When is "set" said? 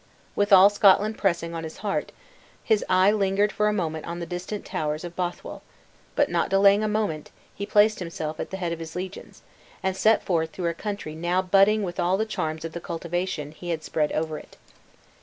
9.95-10.23